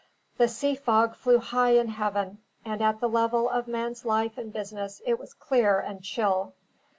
[0.39, 4.51] The sea fog flew high in heaven; and at the level of man's life and
[4.51, 6.55] business it was clear and chill.